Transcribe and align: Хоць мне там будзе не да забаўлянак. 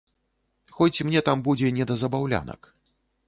Хоць 0.77 1.03
мне 1.09 1.21
там 1.27 1.43
будзе 1.47 1.67
не 1.77 1.85
да 1.91 1.97
забаўлянак. 2.05 2.61